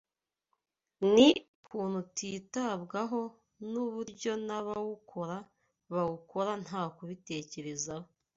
ni 1.13 1.27
ukuntu 1.59 1.95
utitabwaho 2.05 3.21
n’uburyo 3.71 4.31
n’abawukora 4.47 5.37
bawukora 5.93 6.51
nta 6.65 6.81
kubitekerezaho 6.95 8.07